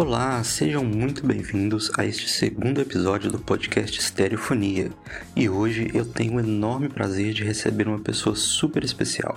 [0.00, 4.92] Olá, sejam muito bem-vindos a este segundo episódio do podcast Stereofonia.
[5.34, 9.36] E hoje eu tenho o enorme prazer de receber uma pessoa super especial,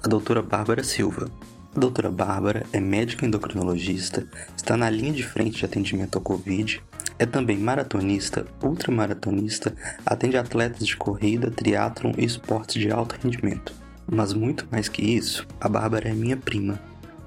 [0.00, 1.28] a doutora Bárbara Silva.
[1.74, 4.24] A doutora Bárbara é médica endocrinologista,
[4.56, 6.80] está na linha de frente de atendimento ao Covid,
[7.18, 9.74] é também maratonista, ultramaratonista,
[10.06, 13.74] atende atletas de corrida, triatlon e esportes de alto rendimento.
[14.08, 16.78] Mas muito mais que isso, a Bárbara é minha prima.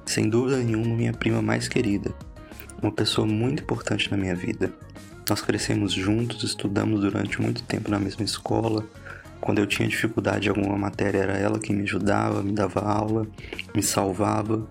[0.06, 2.16] Sem dúvida nenhuma, minha prima mais querida
[2.82, 4.72] uma pessoa muito importante na minha vida.
[5.30, 8.84] Nós crescemos juntos, estudamos durante muito tempo na mesma escola.
[9.40, 13.28] Quando eu tinha dificuldade em alguma matéria, era ela que me ajudava, me dava aula,
[13.76, 14.68] me salvava.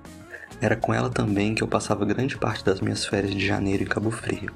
[0.60, 3.86] Era com ela também que eu passava grande parte das minhas férias de janeiro em
[3.86, 4.52] Cabo Frio.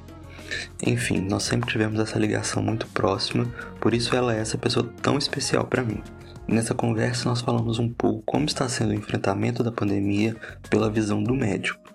[0.84, 3.46] Enfim, nós sempre tivemos essa ligação muito próxima,
[3.80, 6.02] por isso ela é essa pessoa tão especial para mim.
[6.48, 10.36] nessa conversa nós falamos um pouco como está sendo o enfrentamento da pandemia
[10.68, 11.91] pela visão do médico.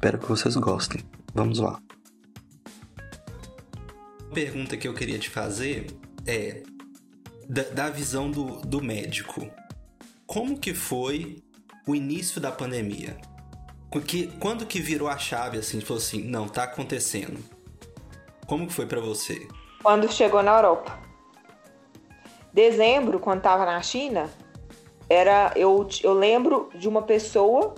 [0.00, 1.02] Espero que vocês gostem.
[1.34, 1.78] Vamos lá.
[4.30, 5.88] A pergunta que eu queria te fazer
[6.26, 6.62] é
[7.46, 9.46] da, da visão do, do médico.
[10.26, 11.44] Como que foi
[11.86, 13.18] o início da pandemia?
[13.92, 17.38] Porque quando que virou a chave assim, falou assim, não, tá acontecendo.
[18.46, 19.46] Como que foi para você?
[19.82, 20.98] Quando chegou na Europa.
[22.54, 24.30] Dezembro, quando tava na China,
[25.10, 27.74] era eu, eu lembro de uma pessoa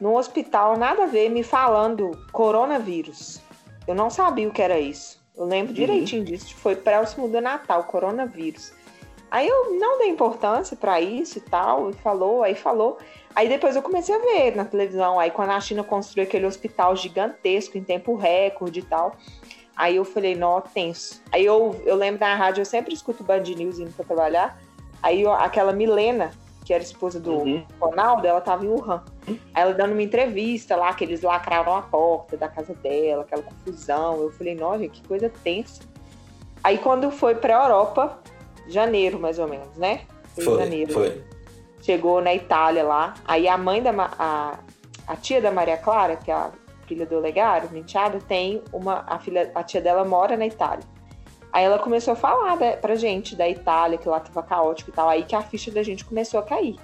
[0.00, 3.40] no hospital, nada a ver, me falando coronavírus.
[3.86, 5.24] Eu não sabia o que era isso.
[5.36, 5.74] Eu lembro uhum.
[5.74, 6.54] direitinho disso.
[6.56, 8.72] Foi próximo do Natal, coronavírus.
[9.30, 12.98] Aí eu não dei importância para isso e tal, e falou, aí falou.
[13.34, 16.96] Aí depois eu comecei a ver na televisão, aí quando a China construiu aquele hospital
[16.96, 19.16] gigantesco em tempo recorde e tal.
[19.76, 21.22] Aí eu falei, não, tenso.
[21.30, 24.58] Aí eu, eu lembro da rádio, eu sempre escuto Band News indo pra trabalhar.
[25.02, 26.32] Aí eu, aquela Milena,
[26.66, 27.64] que era esposa do uhum.
[27.80, 29.00] Ronaldo, ela tava em Wuhan.
[29.28, 33.42] Aí ela dando uma entrevista lá, que eles lacraram a porta da casa dela, aquela
[33.42, 34.20] confusão.
[34.20, 35.84] Eu falei, nossa, que coisa tensa.
[36.64, 38.18] Aí quando foi pra Europa,
[38.66, 40.00] janeiro mais ou menos, né?
[40.34, 40.92] Foi, foi janeiro.
[40.92, 41.24] Foi.
[41.82, 43.14] Chegou na Itália lá.
[43.24, 43.92] Aí a mãe da.
[44.18, 44.58] A,
[45.06, 46.50] a tia da Maria Clara, que é a
[46.88, 49.04] filha do Olegário, Menteado, tem uma.
[49.06, 50.84] A, filha, a tia dela mora na Itália.
[51.52, 54.92] Aí ela começou a falar da, pra gente da Itália, que lá tava caótico e
[54.92, 55.08] tal.
[55.08, 56.76] Aí que a ficha da gente começou a cair.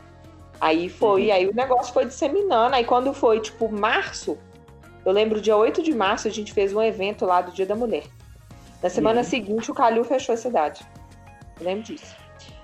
[0.61, 1.35] Aí foi, uhum.
[1.35, 2.75] aí o negócio foi disseminando.
[2.75, 4.39] Aí quando foi, tipo, março,
[5.05, 7.75] eu lembro dia 8 de março, a gente fez um evento lá do Dia da
[7.75, 8.05] Mulher.
[8.83, 9.25] Na semana uhum.
[9.25, 10.87] seguinte, o Calil fechou a cidade.
[11.59, 12.17] Eu lembro disso.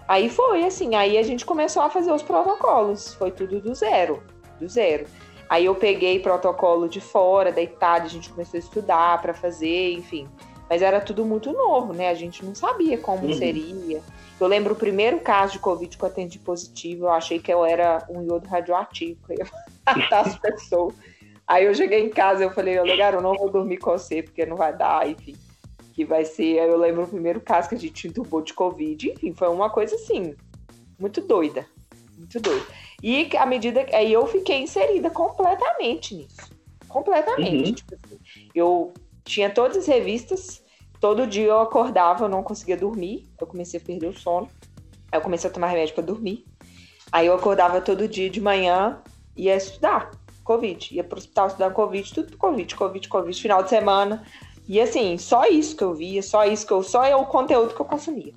[0.06, 3.14] Aí foi, assim, aí a gente começou a fazer os protocolos.
[3.14, 4.22] Foi tudo do zero,
[4.58, 5.06] do zero.
[5.48, 9.92] Aí eu peguei protocolo de fora, da Itália, a gente começou a estudar para fazer,
[9.92, 10.28] enfim.
[10.68, 12.10] Mas era tudo muito novo, né?
[12.10, 13.34] A gente não sabia como uhum.
[13.34, 14.02] seria.
[14.40, 17.64] Eu lembro o primeiro caso de Covid que eu atendi positivo, eu achei que eu
[17.64, 19.46] era um iodo radioativo, que eu ia
[19.96, 20.94] matar as pessoas.
[21.46, 24.44] Aí eu cheguei em casa eu falei, legal, eu não vou dormir com você, porque
[24.44, 25.34] não vai dar, enfim.
[25.94, 26.58] Que vai ser.
[26.60, 29.70] Aí eu lembro o primeiro caso que a gente entubou de Covid, enfim, foi uma
[29.70, 30.34] coisa assim,
[30.98, 31.66] muito doida.
[32.16, 32.66] Muito doida.
[33.02, 33.94] E à medida que.
[33.94, 36.52] Aí eu fiquei inserida completamente nisso.
[36.86, 37.68] Completamente.
[37.68, 37.74] Uhum.
[37.74, 38.18] Tipo assim,
[38.54, 38.92] eu
[39.28, 40.62] tinha todas as revistas.
[41.00, 43.28] Todo dia eu acordava, eu não conseguia dormir.
[43.40, 44.48] Eu comecei a perder o sono.
[45.12, 46.44] Aí eu comecei a tomar remédio para dormir.
[47.12, 49.00] Aí eu acordava todo dia de manhã
[49.36, 50.10] e ia estudar
[50.42, 50.94] Covid.
[50.94, 54.24] Ia pro hospital estudar Covid, tudo Covid, Covid, Covid, final de semana.
[54.66, 56.82] E assim, só isso que eu via, só isso que eu.
[56.82, 58.34] Só é o conteúdo que eu consumia.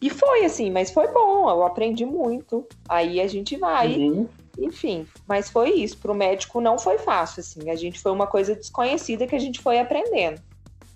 [0.00, 2.66] E foi assim, mas foi bom, eu aprendi muito.
[2.88, 3.96] Aí a gente vai.
[3.96, 4.28] Uhum.
[4.58, 5.98] Enfim, mas foi isso.
[5.98, 7.70] Para o médico não foi fácil, assim.
[7.70, 10.40] A gente foi uma coisa desconhecida que a gente foi aprendendo.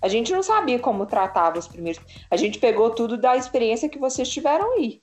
[0.01, 2.01] A gente não sabia como tratava os primeiros.
[2.29, 5.01] A gente pegou tudo da experiência que vocês tiveram aí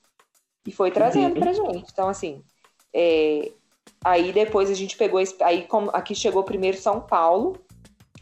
[0.67, 1.41] e foi trazendo uhum.
[1.41, 1.91] pra gente.
[1.93, 2.43] Então, assim,
[2.93, 3.51] é...
[4.05, 5.21] aí depois a gente pegou.
[5.41, 5.91] Aí como...
[5.93, 7.57] aqui chegou primeiro São Paulo,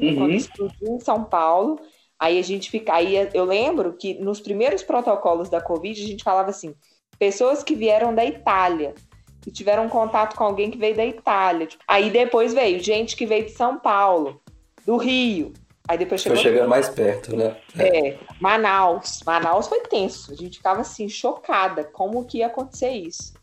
[0.00, 0.16] uhum.
[0.16, 1.78] quando explodiu em São Paulo.
[2.19, 2.94] Aí a gente fica.
[2.94, 6.75] Aí eu lembro que nos primeiros protocolos da Covid a gente falava assim:
[7.19, 8.94] pessoas que vieram da Itália
[9.42, 11.66] que tiveram contato com alguém que veio da Itália.
[11.66, 14.41] Tipo, aí depois veio gente que veio de São Paulo,
[14.86, 15.53] do Rio.
[15.89, 16.39] Aí depois chegou.
[16.39, 17.56] Foi chegando mais perto, né?
[17.77, 18.09] É.
[18.09, 19.21] é, Manaus.
[19.27, 20.33] Manaus foi tenso.
[20.33, 23.34] A gente ficava assim, chocada como que ia acontecer isso.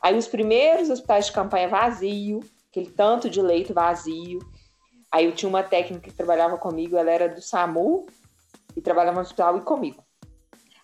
[0.00, 2.40] Aí os primeiros hospitais de campanha vazio,
[2.70, 4.38] aquele tanto de leito vazio.
[5.10, 8.06] Aí eu tinha uma técnica que trabalhava comigo, ela era do SAMU
[8.76, 10.04] e trabalhava no hospital e comigo.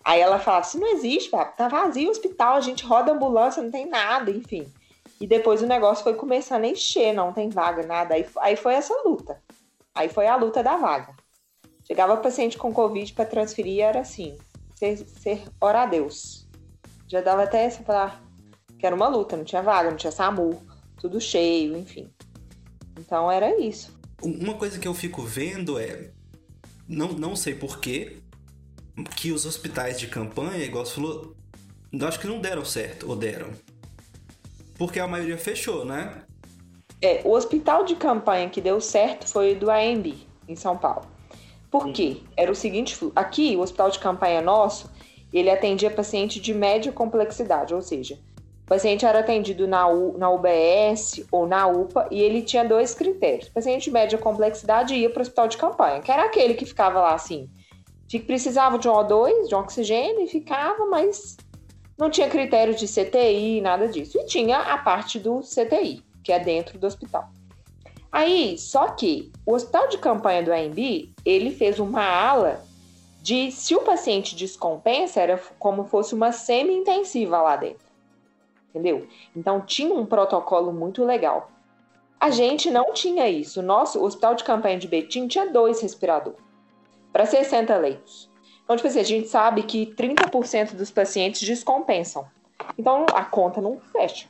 [0.05, 3.63] Aí ela falava assim: não existe, papo, tá vazio o hospital, a gente roda ambulância,
[3.63, 4.71] não tem nada, enfim.
[5.19, 8.13] E depois o negócio foi começando a encher, não tem vaga, nada.
[8.13, 9.41] Aí, aí foi essa luta.
[9.95, 11.15] Aí foi a luta da vaga.
[11.87, 14.37] Chegava paciente com Covid para transferir, era assim:
[14.75, 16.47] ser, ser ora a Deus.
[17.07, 18.23] Já dava até essa falar
[18.77, 20.61] que era uma luta, não tinha vaga, não tinha SAMU,
[20.99, 22.11] tudo cheio, enfim.
[22.99, 23.97] Então era isso.
[24.21, 26.11] uma coisa que eu fico vendo é.
[26.87, 28.17] Não, não sei porquê,
[29.03, 31.35] que os hospitais de campanha, igual você falou,
[32.01, 33.49] acho que não deram certo, ou deram.
[34.77, 36.23] Porque a maioria fechou, né?
[37.01, 40.13] É, o hospital de campanha que deu certo foi o do AMB,
[40.47, 41.05] em São Paulo.
[41.69, 42.17] Por quê?
[42.37, 44.89] Era o seguinte, aqui, o hospital de campanha nosso,
[45.33, 48.17] ele atendia paciente de média complexidade, ou seja,
[48.65, 52.95] o paciente era atendido na, U, na UBS ou na UPA e ele tinha dois
[52.95, 53.49] critérios.
[53.49, 56.65] O paciente de média complexidade ia para o hospital de campanha, que era aquele que
[56.65, 57.47] ficava lá assim,
[58.07, 61.37] que precisava de um O2, de oxigênio e ficava, mas
[61.97, 64.17] não tinha critério de CTI, nada disso.
[64.19, 67.29] E tinha a parte do CTI, que é dentro do hospital.
[68.11, 72.63] Aí, só que o hospital de campanha do AMB, ele fez uma ala
[73.21, 77.85] de se o paciente descompensa, era como fosse uma semi-intensiva lá dentro
[78.75, 79.07] entendeu?
[79.33, 81.49] Então tinha um protocolo muito legal.
[82.19, 83.61] A gente não tinha isso.
[83.61, 86.44] Nosso hospital de campanha de Betim tinha dois respiradores
[87.15, 88.29] para 60 leitos.
[88.61, 92.27] Então, tipo assim, a gente sabe que 30% dos pacientes descompensam.
[92.77, 94.27] Então a conta não fecha,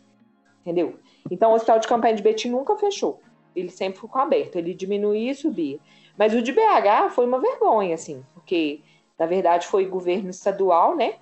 [0.62, 1.00] entendeu?
[1.32, 3.20] Então o hospital de campanha de Betim nunca fechou.
[3.56, 4.58] Ele sempre ficou aberto.
[4.58, 5.80] Ele diminuía e subia.
[6.16, 8.82] Mas o de BH foi uma vergonha, assim, porque
[9.18, 11.16] na verdade foi governo estadual, né?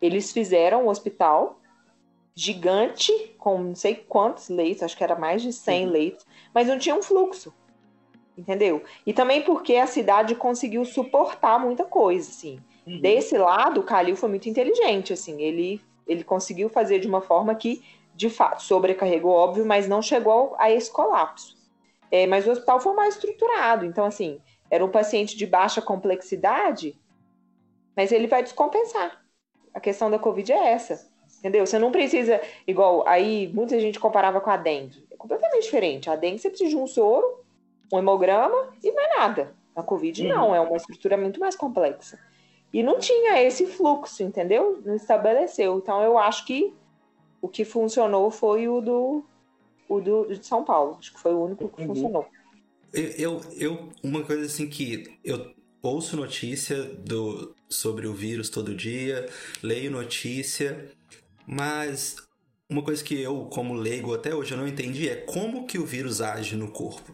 [0.00, 1.60] Eles fizeram o hospital
[2.34, 5.92] gigante, com não sei quantos leitos, acho que era mais de 100 uhum.
[5.92, 7.52] leitos, mas não tinha um fluxo.
[8.40, 8.82] Entendeu?
[9.04, 12.58] E também porque a cidade conseguiu suportar muita coisa, assim.
[12.86, 12.98] Uhum.
[12.98, 15.42] Desse lado, o Calil foi muito inteligente, assim.
[15.42, 17.84] Ele, ele conseguiu fazer de uma forma que,
[18.14, 21.54] de fato, sobrecarregou, óbvio, mas não chegou a esse colapso.
[22.10, 23.84] É, mas o hospital foi mais estruturado.
[23.84, 24.40] Então, assim,
[24.70, 26.98] era um paciente de baixa complexidade,
[27.94, 29.22] mas ele vai descompensar.
[29.74, 31.10] A questão da Covid é essa.
[31.40, 31.66] Entendeu?
[31.66, 35.06] Você não precisa, igual, aí muita gente comparava com a dengue.
[35.10, 36.08] É completamente diferente.
[36.08, 37.44] A dengue você precisa de um soro,
[37.92, 39.54] um hemograma e não é nada.
[39.74, 40.28] A Covid uhum.
[40.28, 42.18] não, é uma estrutura muito mais complexa.
[42.72, 44.80] E não tinha esse fluxo, entendeu?
[44.84, 45.78] Não estabeleceu.
[45.78, 46.72] Então eu acho que
[47.42, 49.24] o que funcionou foi o do,
[49.88, 50.96] o do de São Paulo.
[50.98, 52.26] Acho que foi o único que funcionou.
[52.92, 55.52] Eu, eu, uma coisa assim que eu
[55.82, 59.28] ouço notícia do, sobre o vírus todo dia,
[59.62, 60.90] leio notícia,
[61.46, 62.16] mas
[62.68, 65.84] uma coisa que eu, como leigo até hoje, eu não entendi é como que o
[65.84, 67.12] vírus age no corpo.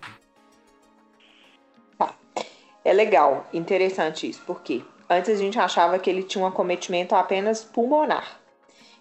[2.86, 4.80] É legal, interessante isso, porque
[5.10, 8.40] antes a gente achava que ele tinha um acometimento apenas pulmonar.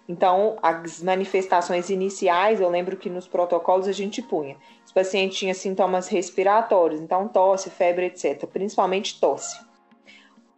[0.08, 4.56] Então, as manifestações iniciais, eu lembro que nos protocolos a gente punha.
[4.84, 8.44] Os pacientes tinham sintomas respiratórios, então tosse, febre, etc.
[8.48, 9.56] Principalmente tosse.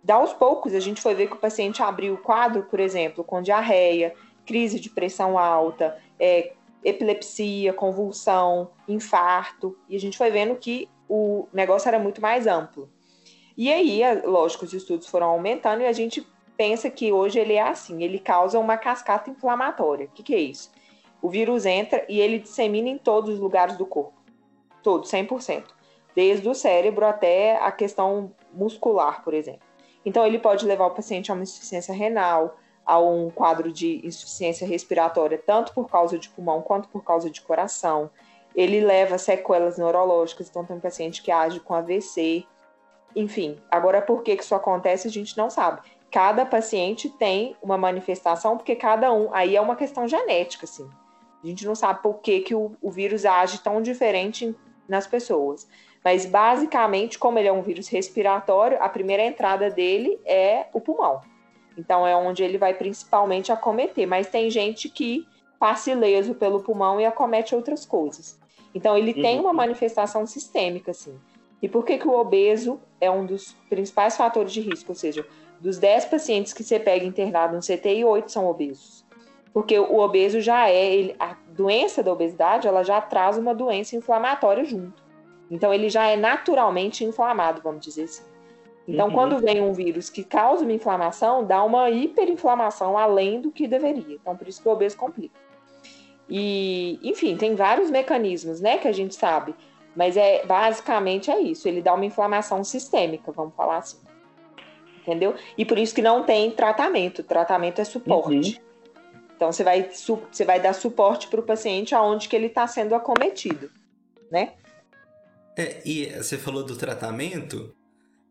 [0.02, 3.22] Da aos poucos, a gente foi ver que o paciente abriu o quadro, por exemplo,
[3.22, 4.14] com diarreia,
[4.46, 11.46] crise de pressão alta, é, epilepsia, convulsão, infarto, e a gente foi vendo que o
[11.52, 12.88] negócio era muito mais amplo.
[13.58, 16.24] E aí, lógico, os estudos foram aumentando e a gente
[16.56, 20.06] pensa que hoje ele é assim, ele causa uma cascata inflamatória.
[20.06, 20.70] O que, que é isso?
[21.20, 24.14] O vírus entra e ele dissemina em todos os lugares do corpo.
[24.80, 25.64] Todos, 100%.
[26.14, 29.66] Desde o cérebro até a questão muscular, por exemplo.
[30.06, 32.56] Então, ele pode levar o paciente a uma insuficiência renal,
[32.86, 37.40] a um quadro de insuficiência respiratória, tanto por causa de pulmão quanto por causa de
[37.40, 38.08] coração.
[38.54, 42.46] Ele leva sequelas neurológicas, então tem um paciente que age com AVC.
[43.18, 45.80] Enfim, agora por que isso acontece a gente não sabe.
[46.08, 50.88] Cada paciente tem uma manifestação, porque cada um, aí é uma questão genética, assim.
[51.42, 54.54] A gente não sabe por que, que o, o vírus age tão diferente
[54.88, 55.66] nas pessoas.
[56.04, 61.20] Mas basicamente, como ele é um vírus respiratório, a primeira entrada dele é o pulmão.
[61.76, 64.06] Então é onde ele vai principalmente acometer.
[64.06, 65.26] Mas tem gente que
[65.58, 68.38] passa ileso pelo pulmão e acomete outras coisas.
[68.72, 69.22] Então ele uhum.
[69.22, 71.18] tem uma manifestação sistêmica, assim.
[71.60, 74.92] E por que, que o obeso é um dos principais fatores de risco?
[74.92, 75.26] Ou seja,
[75.60, 79.04] dos 10 pacientes que você pega internado no CTI, 8 são obesos.
[79.52, 83.96] Porque o obeso já é, ele, a doença da obesidade, ela já traz uma doença
[83.96, 85.02] inflamatória junto.
[85.50, 88.22] Então ele já é naturalmente inflamado, vamos dizer assim.
[88.86, 89.12] Então, uhum.
[89.12, 94.14] quando vem um vírus que causa uma inflamação, dá uma hiperinflamação além do que deveria.
[94.14, 95.38] Então, por isso que o obeso complica.
[96.28, 99.54] E, enfim, tem vários mecanismos, né, que a gente sabe.
[99.98, 101.66] Mas é basicamente é isso.
[101.66, 103.98] Ele dá uma inflamação sistêmica, vamos falar assim.
[105.00, 105.34] Entendeu?
[105.56, 107.24] E por isso que não tem tratamento.
[107.24, 108.60] Tratamento é suporte.
[108.60, 109.24] Uhum.
[109.34, 112.94] Então você vai, você vai dar suporte para o paciente aonde que ele está sendo
[112.94, 113.72] acometido,
[114.30, 114.52] né?
[115.56, 117.74] É, e você falou do tratamento,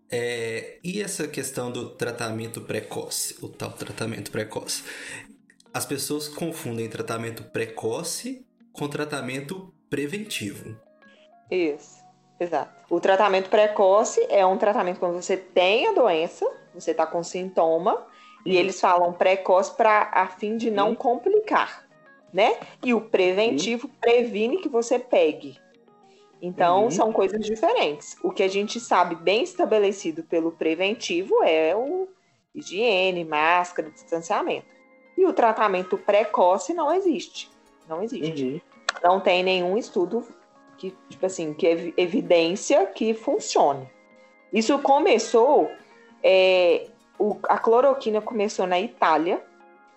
[0.09, 4.85] é, e essa questão do tratamento precoce, o tal tratamento precoce?
[5.73, 10.86] As pessoas confundem tratamento precoce com tratamento preventivo.
[11.49, 11.97] Isso.
[12.39, 12.71] Exato.
[12.89, 18.05] O tratamento precoce é um tratamento quando você tem a doença, você está com sintoma,
[18.45, 21.85] e eles falam precoce para a fim de não complicar,
[22.31, 22.57] né?
[22.83, 25.59] E o preventivo previne que você pegue.
[26.41, 26.91] Então, uhum.
[26.91, 28.15] são coisas diferentes.
[28.23, 32.07] O que a gente sabe bem estabelecido pelo preventivo é o
[32.53, 34.67] higiene, máscara, distanciamento.
[35.17, 37.49] E o tratamento precoce não existe.
[37.89, 38.43] Não existe.
[38.43, 38.61] Uhum.
[39.03, 40.25] Não tem nenhum estudo
[40.77, 43.89] que, tipo assim, que evidência que funcione.
[44.53, 45.69] Isso começou,
[46.23, 46.87] é,
[47.19, 49.43] o, a cloroquina começou na Itália.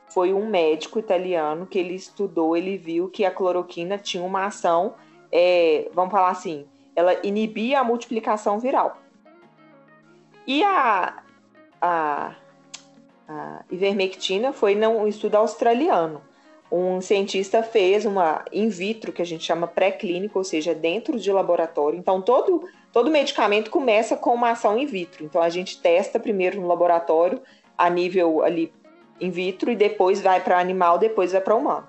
[0.08, 4.94] Foi um médico italiano que ele estudou, ele viu que a cloroquina tinha uma ação,
[5.30, 8.98] é, vamos falar assim, ela inibia a multiplicação viral.
[10.46, 11.22] E a,
[11.80, 12.34] a,
[13.28, 16.20] a ivermectina foi num estudo australiano
[16.70, 21.32] um cientista fez uma in vitro, que a gente chama pré-clínico, ou seja, dentro de
[21.32, 21.98] laboratório.
[21.98, 25.24] Então, todo, todo medicamento começa com uma ação in vitro.
[25.24, 27.40] Então, a gente testa primeiro no laboratório,
[27.76, 28.72] a nível ali
[29.20, 31.88] in vitro, e depois vai para animal, depois vai para humano.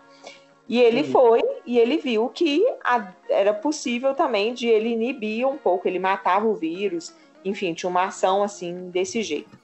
[0.68, 5.58] E ele foi e ele viu que a, era possível também de ele inibir um
[5.58, 9.61] pouco, ele matava o vírus, enfim, tinha uma ação assim desse jeito.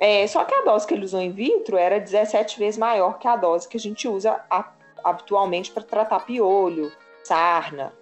[0.00, 3.28] É, só que a dose que ele usou in vitro era 17 vezes maior que
[3.28, 4.72] a dose que a gente usa a,
[5.04, 6.90] habitualmente para tratar piolho,
[7.22, 7.92] sarna,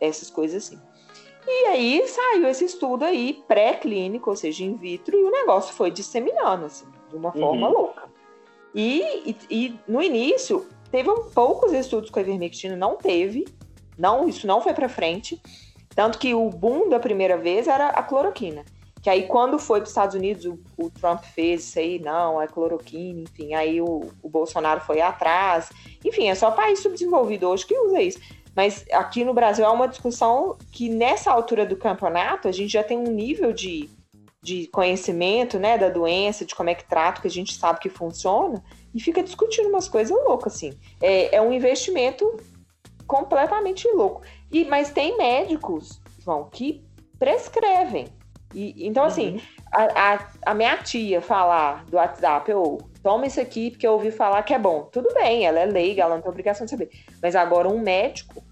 [0.00, 0.80] essas coisas assim.
[1.46, 5.90] E aí saiu esse estudo aí pré-clínico, ou seja, in vitro, e o negócio foi
[5.90, 7.72] disseminando, assim, de uma forma uhum.
[7.72, 8.02] louca.
[8.74, 13.44] E, e, e, no início, teve um, poucos estudos com a ivermectina, não teve,
[13.96, 15.40] não, isso não foi para frente.
[15.94, 18.64] Tanto que o boom da primeira vez era a cloroquina.
[19.04, 22.40] Que aí, quando foi para os Estados Unidos, o, o, Trump fez isso aí, não,
[22.40, 25.68] é cloroquina, enfim, aí o, o Bolsonaro foi atrás.
[26.02, 28.18] Enfim, é só país subdesenvolvido hoje que usa isso.
[28.56, 32.82] Mas aqui no Brasil é uma discussão que, nessa altura do campeonato, a gente já
[32.82, 33.90] tem um nível de,
[34.40, 37.90] de conhecimento né, da doença, de como é que trata, que a gente sabe que
[37.90, 40.72] funciona, e fica discutindo umas coisas loucas, assim.
[40.98, 42.38] É, é um investimento
[43.06, 44.22] completamente louco.
[44.50, 46.82] E, mas tem médicos, João, que
[47.18, 48.08] prescrevem.
[48.54, 49.40] E, então, assim, uhum.
[49.72, 54.10] a, a, a, minha tia falar do WhatsApp, ou toma isso aqui porque eu ouvi
[54.10, 54.84] falar que é bom.
[54.84, 56.90] Tudo bem, ela é leiga, ela não tem obrigação de saber.
[57.20, 58.42] Mas agora um médico,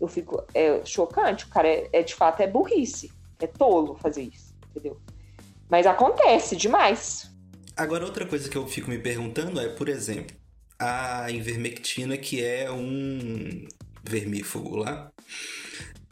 [0.00, 4.22] eu fico é chocante, o cara é, é de fato é burrice, é tolo fazer
[4.22, 4.98] isso, entendeu?
[5.68, 7.30] Mas acontece demais.
[7.76, 10.36] Agora outra coisa que eu fico me perguntando é, por exemplo,
[10.78, 13.66] a invermectina que é um
[14.02, 15.10] vermífugo lá,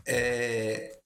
[0.06, 0.97] é,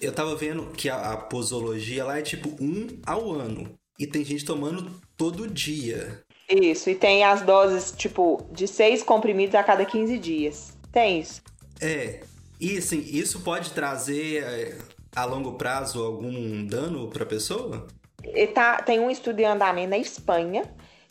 [0.00, 3.74] eu tava vendo que a, a posologia lá é tipo um ao ano.
[3.98, 6.22] E tem gente tomando todo dia.
[6.48, 10.76] Isso, e tem as doses, tipo, de seis comprimidos a cada 15 dias.
[10.92, 11.42] Tem isso.
[11.80, 12.20] É.
[12.60, 14.78] E assim, isso pode trazer é,
[15.14, 17.86] a longo prazo algum dano para a pessoa?
[18.22, 20.62] E tá, tem um estudo em andamento na Espanha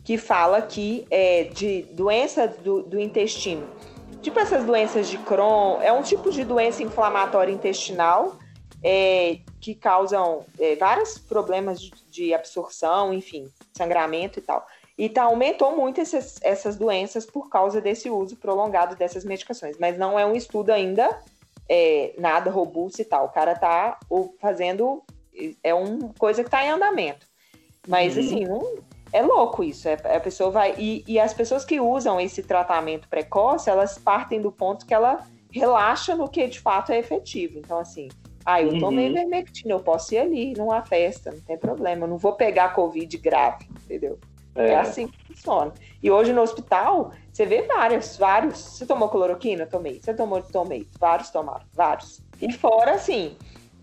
[0.03, 3.65] que fala que é, de doença do, do intestino,
[4.21, 8.37] tipo essas doenças de Crohn, é um tipo de doença inflamatória intestinal
[8.83, 14.67] é, que causam é, vários problemas de, de, absorção, enfim, sangramento e tal.
[14.97, 19.77] E tá, aumentou muito esses, essas doenças por causa desse uso prolongado dessas medicações.
[19.79, 21.19] Mas não é um estudo ainda
[21.67, 23.25] é, nada robusto e tal.
[23.25, 23.97] O cara tá
[24.39, 25.01] fazendo.
[25.63, 27.25] É uma coisa que está em andamento.
[27.87, 28.23] Mas, uhum.
[28.23, 28.75] assim, não,
[29.11, 29.87] é louco isso.
[29.87, 30.75] É, a pessoa vai.
[30.77, 35.25] E, e as pessoas que usam esse tratamento precoce, elas partem do ponto que ela
[35.51, 37.57] relaxa no que de fato é efetivo.
[37.59, 38.09] Então, assim,
[38.45, 39.13] ah, eu tomei uhum.
[39.13, 43.17] vermectina, eu posso ir ali numa festa, não tem problema, eu não vou pegar Covid
[43.17, 44.19] grave, entendeu?
[44.55, 44.69] É.
[44.69, 44.75] é.
[44.75, 45.73] assim que funciona.
[46.01, 48.57] E hoje no hospital, você vê vários, vários.
[48.59, 49.65] Você tomou cloroquina?
[49.65, 49.99] Tomei.
[50.01, 50.41] Você tomou?
[50.41, 50.87] Tomei.
[50.99, 52.21] Vários tomaram, vários.
[52.41, 53.35] E fora, assim,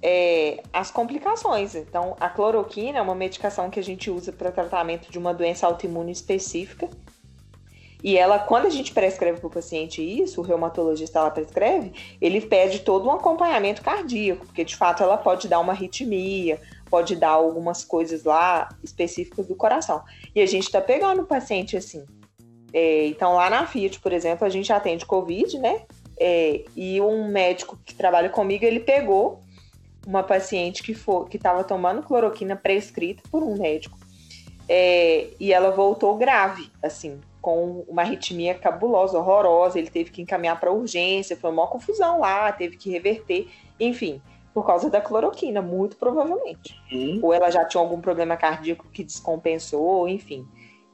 [0.03, 1.75] é, as complicações.
[1.75, 5.67] Então, a cloroquina é uma medicação que a gente usa para tratamento de uma doença
[5.67, 6.89] autoimune específica.
[8.03, 12.41] E ela, quando a gente prescreve para o paciente isso, o reumatologista ela prescreve, ele
[12.41, 17.31] pede todo um acompanhamento cardíaco, porque de fato ela pode dar uma arritmia, pode dar
[17.31, 20.03] algumas coisas lá específicas do coração.
[20.35, 22.05] E a gente está pegando o paciente assim.
[22.73, 25.83] É, então, lá na Fiat, por exemplo, a gente atende Covid, né?
[26.19, 29.41] É, e um médico que trabalha comigo, ele pegou
[30.07, 30.93] uma paciente que
[31.37, 33.99] estava tomando cloroquina prescrita por um médico.
[34.69, 40.59] É, e ela voltou grave, assim, com uma arritmia cabulosa, horrorosa, ele teve que encaminhar
[40.59, 44.21] para urgência, foi uma confusão lá, teve que reverter, enfim,
[44.53, 46.79] por causa da cloroquina, muito provavelmente.
[46.93, 47.21] Uhum.
[47.23, 50.47] Ou ela já tinha algum problema cardíaco que descompensou, enfim.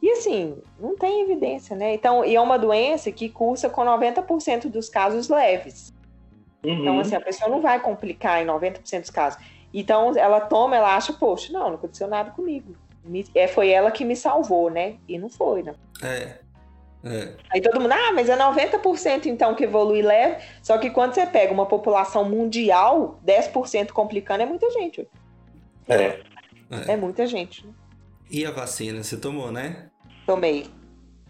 [0.03, 1.95] E assim, não tem evidência, né?
[1.95, 5.93] Então, e é uma doença que cursa com 90% dos casos leves.
[6.65, 6.81] Uhum.
[6.81, 9.43] Então, assim, a pessoa não vai complicar em 90% dos casos.
[9.73, 12.77] Então, ela toma, ela acha, poxa, não, não aconteceu nada comigo.
[13.35, 14.97] É, foi ela que me salvou, né?
[15.09, 15.75] E não foi, né?
[16.03, 16.47] É.
[17.05, 17.35] É.
[17.51, 20.43] Aí todo mundo, ah, mas é 90% então que evolui leve.
[20.61, 25.09] Só que quando você pega uma população mundial, 10% complicando é muita gente.
[25.89, 26.21] É.
[26.71, 27.65] É, é muita gente.
[28.29, 29.89] E a vacina, você tomou, né?
[30.27, 30.67] Tomei.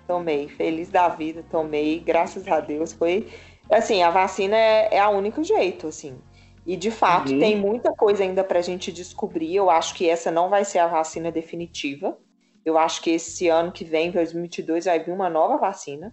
[0.06, 0.48] Tomei.
[0.48, 2.00] Feliz da vida, tomei.
[2.00, 2.94] Graças a Deus.
[2.94, 3.28] Foi.
[3.70, 6.18] Assim, a vacina é, é a único jeito, assim.
[6.66, 7.38] E de fato, uhum.
[7.38, 9.54] tem muita coisa ainda para a gente descobrir.
[9.54, 12.18] Eu acho que essa não vai ser a vacina definitiva.
[12.64, 16.12] Eu acho que esse ano que vem, 2022, vai vir uma nova vacina.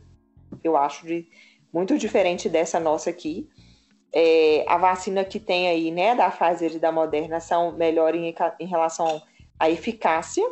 [0.64, 1.28] Eu acho de,
[1.74, 3.50] muito diferente dessa nossa aqui.
[4.14, 8.36] É, a vacina que tem aí, né, da Pfizer e da Moderna, são melhor em,
[8.60, 9.24] em relação
[9.60, 10.48] à eficácia,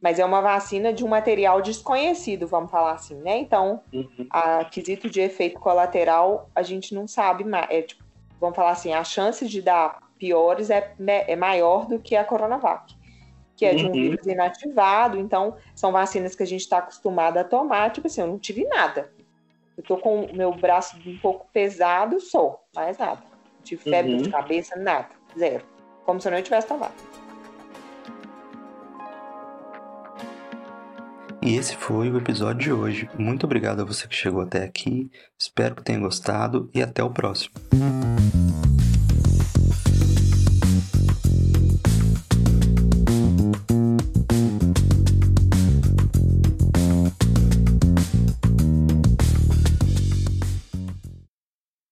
[0.00, 3.38] mas é uma vacina de um material desconhecido, vamos falar assim, né?
[3.38, 4.28] Então, uhum.
[4.30, 7.66] a quesito de efeito colateral, a gente não sabe mais.
[7.68, 8.03] É, tipo,
[8.44, 12.94] vamos falar assim, a chance de dar piores é, é maior do que a Coronavac
[13.56, 13.92] que é de um uhum.
[13.92, 15.18] vírus inativado.
[15.18, 17.90] Então, são vacinas que a gente está acostumado a tomar.
[17.90, 19.12] Tipo assim, eu não tive nada.
[19.76, 23.20] Eu tô com o meu braço um pouco pesado, sou, mais nada.
[23.20, 24.22] Não tive febre uhum.
[24.22, 25.08] de cabeça, nada.
[25.38, 25.64] Zero.
[26.04, 26.94] Como se eu não tivesse tomado.
[31.44, 33.10] E esse foi o episódio de hoje.
[33.18, 35.10] Muito obrigado a você que chegou até aqui.
[35.38, 37.52] Espero que tenha gostado e até o próximo.